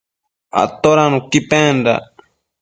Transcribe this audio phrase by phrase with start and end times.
[0.61, 2.05] Atoda nuqui pendac?